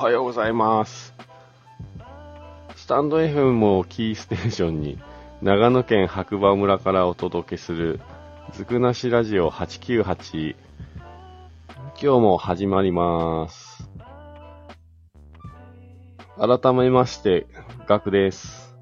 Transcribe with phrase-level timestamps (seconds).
[0.00, 1.12] はようございます。
[2.74, 4.98] スタンド FM をキーステーションに、
[5.42, 8.00] 長野県白馬村からお届けする、
[8.54, 10.56] ずくなしラジオ898。
[12.02, 13.90] 今日も始まります。
[16.38, 17.46] 改めまして、
[17.86, 18.74] ガクです。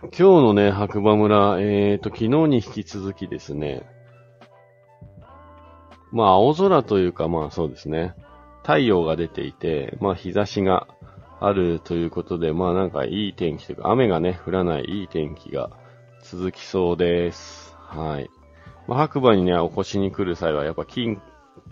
[0.00, 3.88] 今日のね、白馬村、えーと、昨日に引き続きですね、
[6.10, 8.16] まあ、青空というか、まあそうですね。
[8.62, 10.86] 太陽が出ていて、まあ日差しが
[11.40, 15.70] あるということで、まあなんかいい天気というか、雨がね、降らないいい天気が
[16.22, 17.74] 続きそうです。
[17.76, 18.30] はい。
[18.86, 21.18] まあ白馬にね、お越しに来る際は、やっぱ気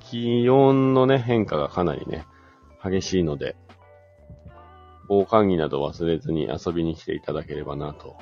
[0.00, 2.26] 気温のね、変化がかなりね、
[2.82, 3.56] 激しいので、
[5.08, 8.16] 防寒着など忘れずに遊びに来ていただければなと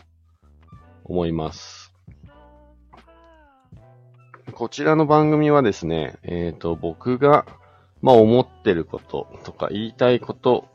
[1.05, 1.93] 思います。
[4.53, 7.47] こちらの番組はですね、えっ、と、僕が、
[8.03, 10.69] まあ思ってることとか言いたいこと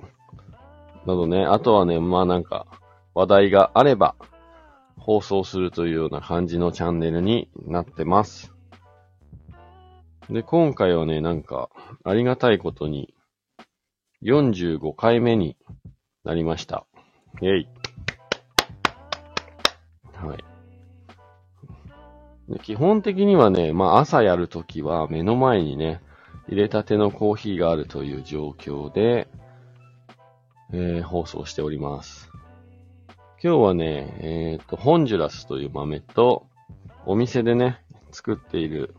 [1.06, 2.66] などね、あとはね、まあなんか
[3.14, 4.16] 話題があれば
[4.98, 8.54] 放送するというような感じのチャンネルになってます。
[10.30, 11.70] で、今回はね、なんか
[12.04, 13.14] ありがたいことに
[14.24, 15.58] 45回目に
[16.24, 16.86] なりました。
[17.42, 17.68] イェイ。
[20.14, 20.44] はい。
[22.62, 26.02] 基本的にはね、まあ朝やるときは目の前にね、
[26.48, 29.28] 入れたてのコーヒーがあるという状況で、
[30.72, 32.32] えー放送しております。
[33.44, 36.48] 今日はね、えっ、と、ホンジュラスという豆と、
[37.06, 38.96] お店でね、作っている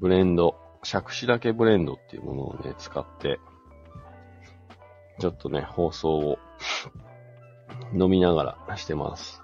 [0.00, 3.38] ブレンド、杓子だけブレンドっていうものをね、使って、
[5.20, 6.38] ちょっとね、放送を
[7.92, 9.43] 飲みながらしてます。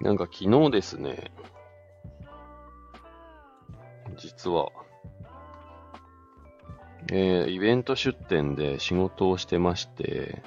[0.00, 1.32] なんか昨日ですね、
[4.16, 4.70] 実は、
[7.10, 10.42] えーイベント出店で仕事をしてまして、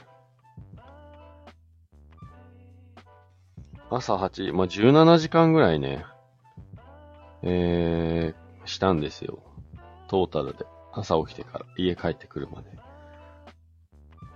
[3.90, 6.06] 朝8、まあ、17時間ぐらいね、
[7.44, 9.44] えー、したんですよ。
[10.08, 10.66] トータルで。
[10.94, 12.70] 朝起きてから家帰ってくるまで。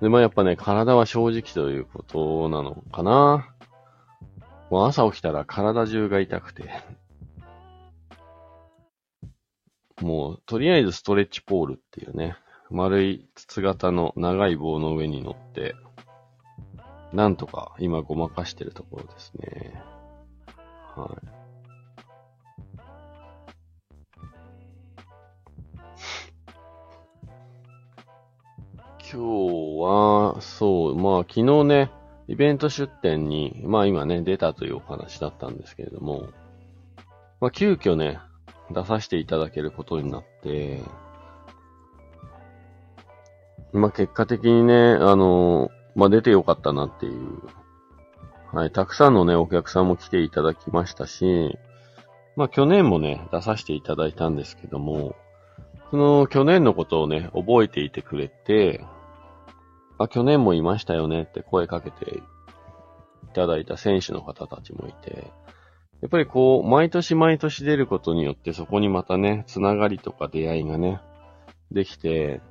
[0.01, 3.54] で、まあやっぱね、体は正直ということなのかな。
[4.75, 6.69] もう朝起きたら体中が痛くて。
[10.01, 12.35] もう、とりあえずストレッチポールっていうね、
[12.69, 15.75] 丸い筒型の長い棒の上に乗って、
[17.13, 19.81] なんとか今ごまかしてるところですね。
[20.97, 21.27] はい。
[29.09, 29.17] 今日
[29.79, 31.91] は、そう、まあ昨日ね、
[32.27, 36.29] イベント出店に、まあ今ね、出たというお話だったんですけれども、
[37.39, 38.19] まあ急遽ね、
[38.71, 40.81] 出させていただけることになって、
[43.73, 47.41] まあ結果的にね、あの、まあ出てよかったなっていう、
[48.51, 51.57] はい、たくさんのね、お客さんも来ていただきましたし、
[52.35, 55.15] まあ去年もね、出させていただいたんですけども、
[55.91, 58.83] その去年のことをね、覚えていてくれて、
[59.97, 62.21] あ、去年もいましたよねって声かけてい
[63.33, 65.31] ただいた選手の方たちもいて、
[66.01, 70.99] やっぱりこう、毎年毎年出ることによってそこにまたね、つながりとか出会いがね、
[71.71, 72.41] できて、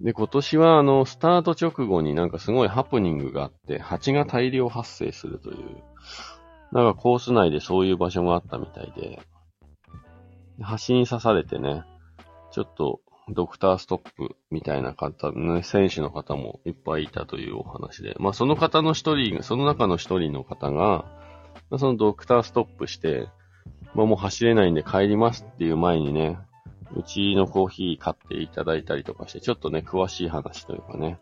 [0.00, 5.82] で、今年はあの、スタート直後になんかすごいハプニングがあって、蜂が大量発生するという、
[6.72, 9.20] なんかコース内でそういう場所があったみたいで、
[10.60, 11.84] 端に刺されてね、
[12.52, 21.04] ちょっとドクターストップみたいな方、ね、選手の方もいっぱいいたというお話で、まあその方の一人、その中の一人の方が、
[21.70, 23.28] まあそのドクターストップして、
[23.94, 26.38] まあもう走れないんで帰りますっていう前にね、
[26.94, 31.18] うちのコーヒー買っていただいたりとかして、ちょっとね、詳しい話というかね、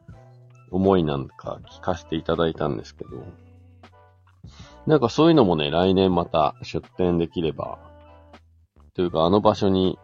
[0.71, 3.11] 思いなんか聞かせていただいたんですけど、
[4.87, 7.79] なんかそういうのもね、来年また出店できれば、
[8.95, 9.99] というかあの場所に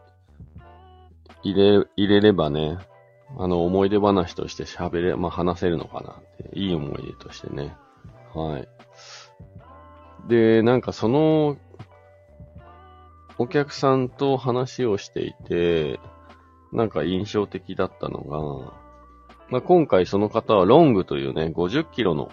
[1.42, 2.78] 入れ、入れればね、
[3.38, 7.76] あの思い出話として喋れ、まあ話せるのかなって、いい思い出としてね。
[8.34, 8.68] はい。
[10.28, 11.56] で、なんかその、
[13.38, 15.98] お客さんと話をしていて、
[16.72, 18.72] なんか印象的だったのが、
[19.48, 22.30] まあ、今回その方はロングというね、50キロの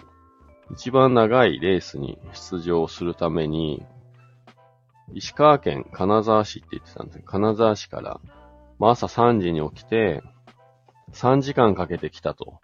[0.70, 3.84] 一番長いレースに出場するために、
[5.14, 7.22] 石川県金沢市って言ってたんですよ。
[7.24, 8.20] 金沢市から、
[8.78, 10.22] まあ、朝3時に起きて、
[11.12, 12.60] 3時間かけてきたと。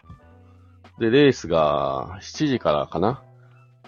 [0.99, 3.23] で、レースが7時からかな？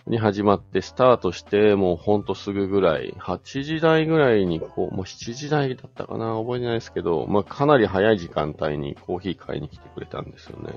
[0.07, 6.37] に始まってスタートしてもうほんとすぐぐらい、8時台ぐらいにこう、もう7時台だったかな？
[6.39, 10.73] 覚えてないですけど、まあかなり早い時間帯にコーヒー買いに来てくれたんですよね。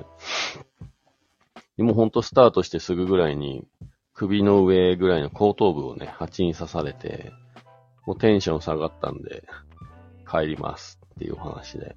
[1.76, 3.64] でもほんとスタートしてすぐぐらいに、
[4.12, 7.32] 首の上ぐらいの後頭部をね、蜂に刺されて、
[8.06, 9.44] もうテンション下がったんで、
[10.30, 11.94] 帰りますっていうお話で。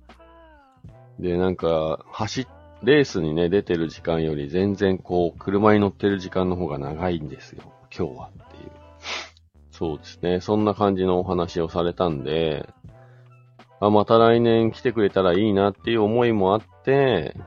[1.18, 2.46] で、なんか、走
[2.84, 7.64] レースにね、出てる時間より全然こう、車に乗ってる時間の方が長いんですよ。
[7.98, 8.72] 今日はっていう。
[9.72, 10.42] そうですね。
[10.42, 12.68] そんな感じのお話をされたんで、
[13.80, 17.38] あ、また来年来てくれたらいいなっていう思いもあって、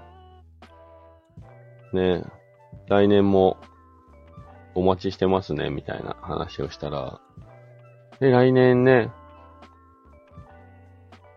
[1.92, 2.24] ね、
[2.88, 3.58] 来年も
[4.74, 7.20] お待ちしてますね、みたいな話をしたら、
[8.20, 9.10] え、来年ね、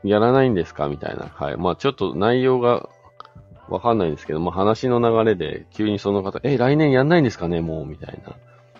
[0.04, 0.88] やらないんですか？
[0.88, 1.28] みたいな。
[1.34, 1.57] はい。
[1.57, 2.90] まあちょっと内容が
[3.69, 7.62] わかんないんですけど、まあ、話の流れで急にその方、え、来年やんないんですかね？
[7.62, 8.36] もう、みたいな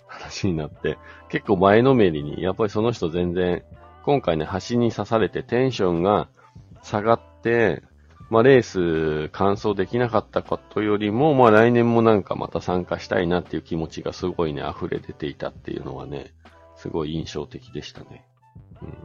[0.08, 0.98] 話になって、
[1.30, 3.64] 結構前のめりに、やっぱりその人全然、
[4.04, 6.28] 今回ね、端に刺されてテンションが
[6.82, 7.84] 下がって、
[8.32, 16.34] まあ、レース完走できなかったことよりも、まあ、来年もなんかまた参加したいなっていう気持ちがすごいね、溢れ出ていたっていうのはね、
[16.78, 18.26] すごい印象的でしたね。
[18.82, 18.98] うん、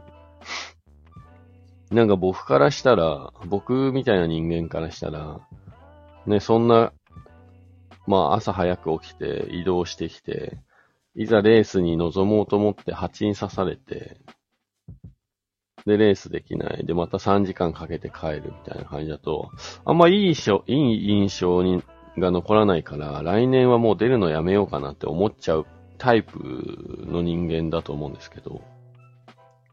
[1.91, 5.39] なんか僕からしたら、僕みたいな人間からしたら、
[6.25, 6.93] ね、そんな、
[8.07, 10.57] まあ朝早く起きて移動してきて、
[11.15, 14.17] いざレースに臨もうと思って蜂に刺されて、
[15.85, 16.85] で、レースできない。
[16.85, 19.51] で、また3時間かけて帰るみたいな感じだと、
[19.85, 21.83] あんまいい印象、いい印象に、
[22.17, 25.67] が残らないから、来年はもう出るのやめようかなって思っちゃう
[25.97, 26.39] タイプ
[27.07, 28.61] の人間だと思うんですけど、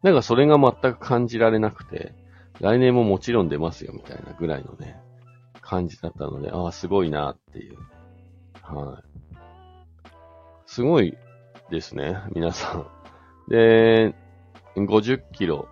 [0.03, 2.15] なんかそれが全く感じられなくて、
[2.61, 5.01] 来年ももちろん出ますよみたいなぐらいのね、
[5.61, 7.79] 感じだったので、ああ、すごいなっていう。
[8.63, 9.05] はい。
[10.67, 11.17] すごい
[11.71, 12.87] ですね、皆さん。
[13.49, 14.15] で、
[14.77, 15.69] 50キロ、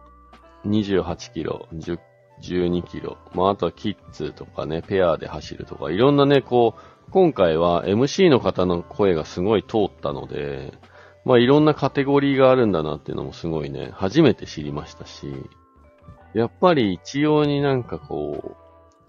[0.65, 1.99] 28キロ、10
[2.41, 3.19] 12キロ。
[3.35, 10.73] まあ、あとはキッズとかね、ペアで走るとか、いろんなね、こう、今回は MC の方の声がすごい通ったので、
[11.25, 15.27] まあ、いろんなカテゴリーがあるんだなっていうのもすごいね、初めて知りましたし、
[16.35, 18.57] やっぱり一様になんかこ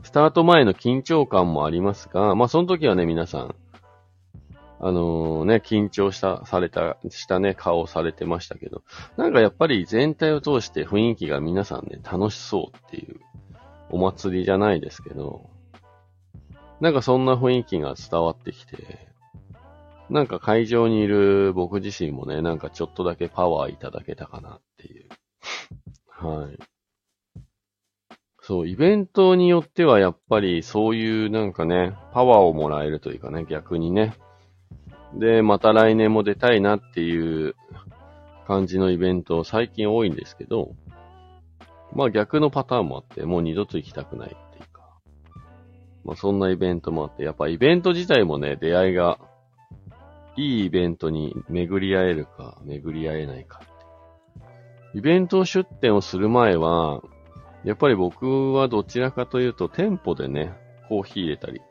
[0.02, 3.56] う、スタート前の緊張感もありますが、まあその時はね、皆さん、
[4.84, 8.82] あのー、ね、緊張した、された、したね、顔をされてましたけど、
[9.16, 13.20] なんかやっぱり全体を通して雰囲気が皆さんね、楽しそうっていう、
[13.92, 15.50] お祭りじゃないですけど、
[16.80, 19.11] なんかそんな雰囲気が伝わってきて、
[20.12, 25.08] なんか会場にいる僕自身もね、なんかちょっとだけパワーいただけたかなっていう。
[26.10, 26.58] はい。
[28.42, 34.16] そう、イベントによってはやっぱりそういうなんかね、パワーをもらえるというかね、逆にね。
[35.14, 37.56] で、また来年も出たいなっていう
[38.48, 40.76] 感じのイベント最近多いんですけど、
[41.94, 45.00] まあ逆のパターンもあって、もう二度と行きたくないっていうか、
[46.04, 49.20] まあそんなイベントもあって、やっぱイベント自体もね、出会いが、
[50.42, 53.62] いいイベントに巡り合えるか、巡り合えないか。
[54.96, 57.02] イベント出店をする前は、
[57.64, 60.54] やっぱり僕はどちらかというと店舗でね、
[60.90, 61.62] コーヒー入れたり、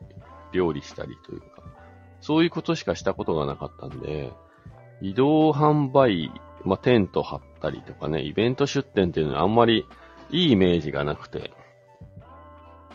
[0.53, 1.47] 料理したりというか、
[2.21, 4.31] そういうことしかしたことがなかったんで、
[5.01, 6.31] 移動販売、
[6.63, 9.85] まあ、テント張ったりとかね、イベント出店っていうのはあんまり
[10.29, 11.51] いいイメージがなくて。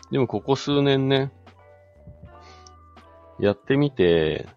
[0.09, 1.31] でもここ数年ね、
[3.39, 4.47] やってみて、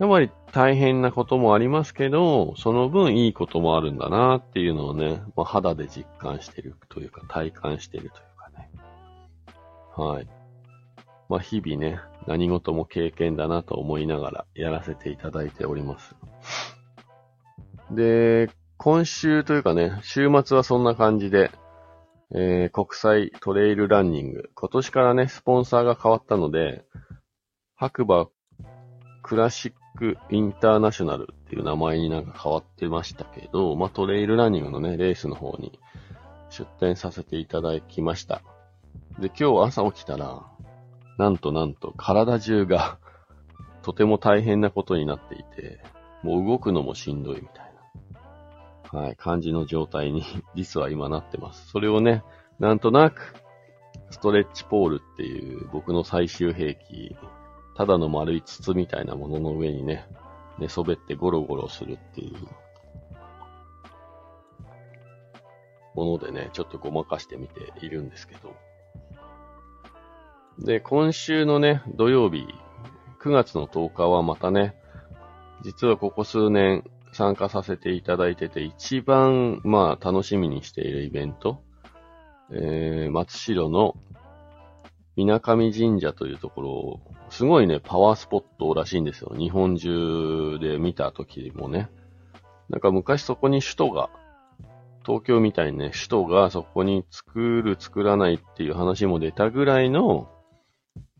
[0.00, 8.70] やっぱり大変なこともありますけど、その分いいこともあるんだなっていうのをね、まあ、肌で実感してるというか、体感してるというかね。
[9.96, 10.28] はい。
[11.28, 16.14] まあ、日々ね、何事も経験だなと思いながらやらせていただいております。
[17.90, 21.50] で、今週というかね、週末はそんな感じで、
[22.34, 24.50] えー、国際トレイルランニング。
[24.54, 26.84] 今年からね、スポンサーが変わったので、
[27.74, 28.28] 白馬
[29.22, 35.76] クラシックインターナショナルっていう名前になんか変わってましたけど、まあ、トレイルランニングのね、レースの方に
[36.50, 38.42] 出展させていただきました。
[39.18, 40.46] で、今日朝起きたら、
[41.18, 42.98] なんとなんと体中が
[43.82, 45.80] とても大変なことになっていて、
[46.22, 47.74] もう動くのもしんどいみたい
[48.92, 50.22] な、はい、感じの状態に
[50.54, 51.68] 実は今なってます。
[51.70, 52.22] それをね、
[52.60, 53.34] なんとなく、
[54.10, 57.16] ストレッチポールっていう僕の最終兵器
[57.78, 60.04] ただの丸い筒みたいなものの上にね、
[60.58, 62.34] 寝そべってゴロゴロするっていう
[65.94, 68.56] ものでね、ちょっとごまかしてみているんですけど。
[70.58, 72.48] で、今週のね、土曜日、
[73.20, 74.74] 9月の10日はまたね、
[75.62, 76.82] 実はここ数年
[77.12, 81.62] 参加させていただいてて、一番、まあ、楽しみにしているイベント、
[82.50, 83.94] えー、松代の、
[85.18, 89.32] 水上神社というところ、すごいね、パワースポットらしいんですよ。
[89.36, 91.88] 日本中で見た時もね。
[92.68, 94.10] なんか昔そこに首都が、
[95.04, 100.28] 東京みたいにね、首都がそこに作る作らないっていう話も出たぐらいの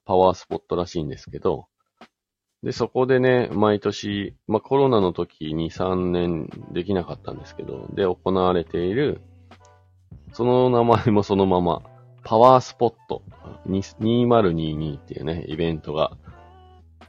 [0.05, 1.67] パワースポットらしいんですけど、
[2.63, 9.21] で、そこでね、毎年、まあ、コロナの時に3年できなかったんですけど、で、行われている、
[10.33, 11.83] その名前もそのまま、
[12.29, 13.23] パワースポット。
[13.71, 16.13] 2022っていうね、イベントが、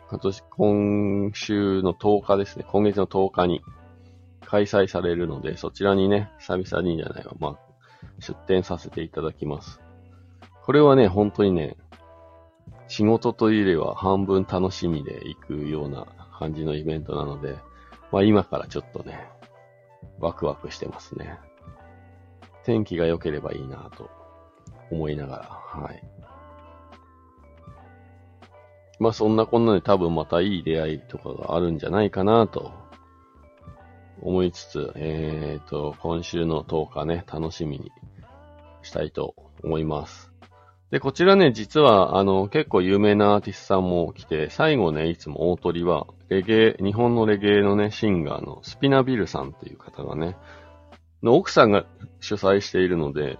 [0.10, 3.62] 今年、今週の10日ですね、今月の10日に
[4.46, 7.58] 開催されるので、そちらにね、久々にじゃないわ、まあ、
[8.22, 9.82] 出展させていただきます。
[10.64, 11.76] これはね、本当にね、
[12.88, 16.08] 仕事というよりは半分楽しみで行くような
[16.40, 17.58] 感じのイベントなので、
[18.14, 19.28] まあ今からちょっとね、
[20.22, 21.38] ワクワクしてますね。
[22.64, 24.19] 天気が良ければいいなと。
[24.91, 26.03] 思いながら、はい。
[29.00, 32.74] まあそんなこんなで多分またいい出会いとかがあるんじゃないかなと
[34.22, 37.91] 思いつつ、えっ、ー、と、今週の10日ね、楽しみに
[38.81, 40.31] したいと思います。
[40.91, 50.36] で、こちらね、実は、あの、結構有名なアーティストさんも来て、最後ね、いつも大鳥は、レゲエ、日本のレゲエのね、シンガーのスピナビルさんっていう方がね、
[51.22, 51.86] の奥さんが
[52.19, 53.38] 主催しているので、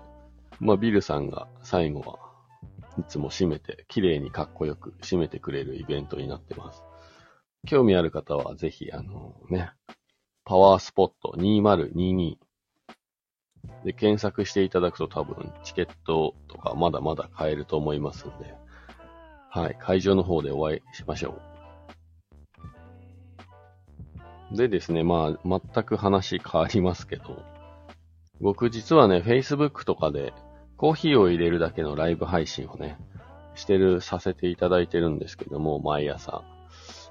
[0.60, 2.18] まあ、ビルさんが最後は
[2.98, 6.84] いつも締めて、綺麗にかっこよく締めてくれるイベントになってます。
[7.68, 9.72] 興味ある方はぜひ、あのね、
[10.46, 12.38] パワースポット2022
[13.84, 18.56] で、検索していただくと多分チケットとかまだまだ買えると思いますんで、
[19.50, 21.40] はい、会場の方でお会いしましょ
[24.52, 24.58] う。
[24.58, 27.44] でですね、まあ、全く話変わりますけど、
[28.42, 30.34] 僕実はね、Facebook とかで
[30.80, 32.98] コーヒーを入れるだけのライブ配信をね、
[33.54, 36.42] してる、させていただいてるんですけども、毎朝。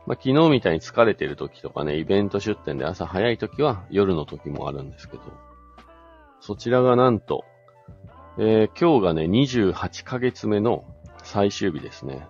[0.06, 5.22] まあ、昨日みたいに疲れてる時とかね、イベント出店で朝早い時は夜の時もあるんですけど、
[6.40, 7.44] そちらがなんと、
[8.38, 10.86] えー、今日がね、28ヶ月目の
[11.22, 12.26] 最終日ですね。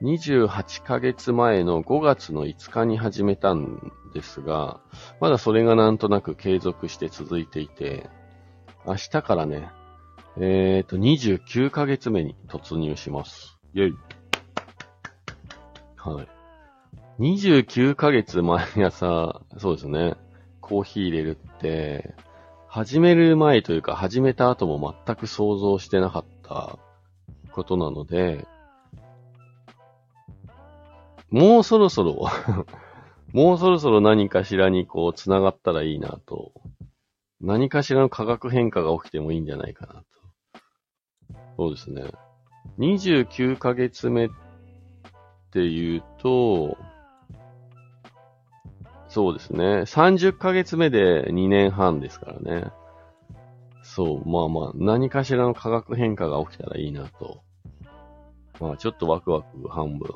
[0.00, 4.80] 28ヶ月前の5月の5日に始めたんですが、
[5.20, 8.08] まだそれがなんとなく継続して続いていて、
[8.86, 9.68] 明日からね、
[10.40, 13.58] えっ、ー、と、29ヶ月目に突入します。
[13.74, 13.94] イェイ。
[15.96, 16.28] はい。
[17.18, 20.14] 29ヶ月毎朝、そうですね、
[20.60, 22.14] コーヒー入れるって、
[22.68, 26.78] 始める前というか始めた後も全く想像してなかった
[27.50, 28.46] ことなので、
[31.30, 32.28] もうそろそろ
[33.32, 36.52] もうそろそろ何かしらにこう繋がったらいいなと、
[37.40, 40.17] 何かしらの化学変化が起きてもいいんじゃないかなと。
[41.58, 42.04] そうですね。
[42.78, 44.28] 29ヶ月目っ
[45.50, 46.78] ていうと、
[49.08, 49.64] そうですね。
[49.80, 52.70] 30ヶ月目で2年半ですからね。
[53.82, 57.42] そう、まあまあ、何かしらの化学変化が起きたらいいなと。
[58.60, 60.08] まあ、ちょっとワクワク半分。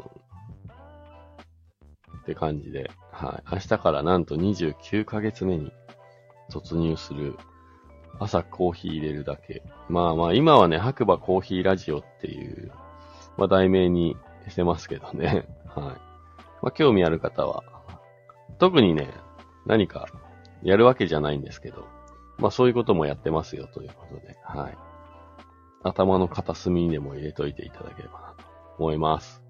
[2.21, 3.55] って感じで、はい。
[3.55, 5.73] 明日からなんと29ヶ月目に
[6.53, 7.37] 突入する
[8.19, 9.63] 朝コーヒー入れるだけ。
[9.89, 12.71] まあまあ、今はね、白馬コーヒーラジオっていう、
[13.37, 14.17] まあ題名に
[14.49, 15.47] してますけどね。
[15.75, 15.85] はい。
[15.85, 17.65] まあ興味ある方は、
[18.59, 19.09] 特にね、
[19.67, 20.09] 何か
[20.63, 21.87] やるわけじゃないんですけど、
[22.39, 24.77] まあそういうこともやってますよということで、はい。
[25.83, 28.45] 頭の片隅にでも入れといていただければなと
[28.79, 29.42] 思います。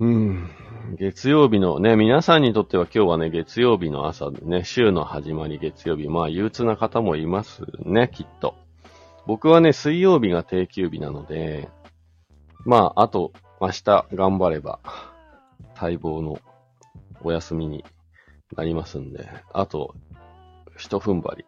[0.00, 0.48] うん。
[0.96, 8.54] 月曜日のね、皆さんにとっては今日はね、月曜日の朝ね、週の始まり月曜日、まあ憂鬱な方もいますね、きっと。
[9.26, 11.68] 僕はね、水曜日が定休日なので、
[12.64, 14.78] まあ、あと、明日頑張れば、
[15.80, 16.38] 待望の
[17.22, 17.84] お休みに
[18.56, 19.94] なりますんで、あと、
[20.76, 21.44] 一踏ん張り、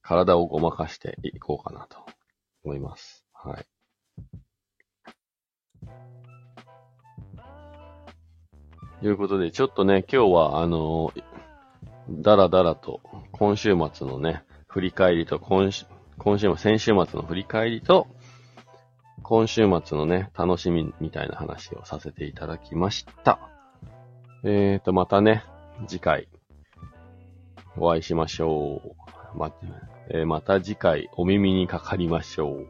[0.00, 1.98] 体をごまかしていこうかなと
[2.64, 3.24] 思います。
[3.32, 3.66] はい。
[9.04, 11.12] ということで、ちょっとね、今日は、あの
[12.08, 15.84] だらだらと、今週末のね、振り返りと、今週、
[16.16, 18.06] 今週末、先週末の振り返りと、
[19.22, 23.38] 今週末のね、楽しみみたいな話をさせていただきました。
[24.42, 25.44] えーと、またね、
[25.86, 26.26] 次回、
[27.76, 28.80] お会いしましょ
[29.34, 29.38] う。
[29.38, 29.52] ま、
[30.08, 32.68] えー、また次回お耳にかかりましょう。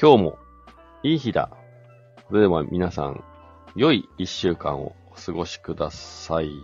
[0.00, 0.38] 今日も、
[1.02, 1.50] いい日だ。
[2.28, 3.22] それでは皆さん、
[3.76, 6.62] 良い一週間をお過ごしください。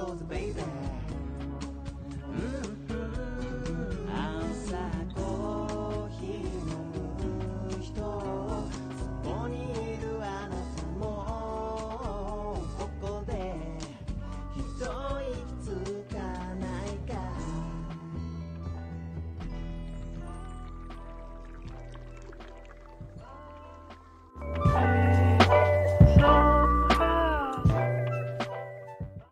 [0.00, 0.79] clothes, baby.